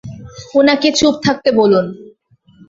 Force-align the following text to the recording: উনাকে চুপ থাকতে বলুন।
উনাকে 0.55 0.89
চুপ 0.99 1.15
থাকতে 1.25 1.49
বলুন। 1.59 1.85